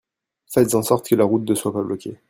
[0.51, 2.17] Faites en sorte que la route de soit pas bloquée.